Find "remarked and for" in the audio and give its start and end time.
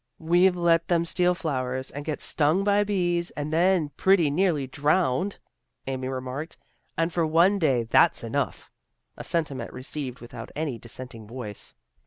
6.07-7.23